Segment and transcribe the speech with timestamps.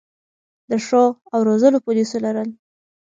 [0.69, 1.03] د ښو
[1.33, 2.49] او روزلو پولیسو لرل